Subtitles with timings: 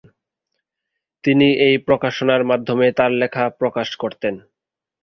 [1.23, 4.35] তিনি এই প্রকাশনার মাধ্যমে তার লেখা প্রকাশ করতেন।